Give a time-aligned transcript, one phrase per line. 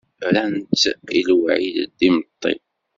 [0.31, 0.83] Rran-tt
[1.17, 1.75] i lweɛd
[2.07, 2.53] imeṭṭi.